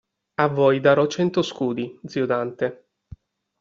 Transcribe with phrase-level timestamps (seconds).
[0.39, 2.85] A voi darò cento scudi, zio Dante.